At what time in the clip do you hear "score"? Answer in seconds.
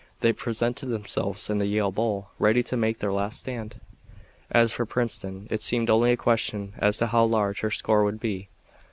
7.69-8.03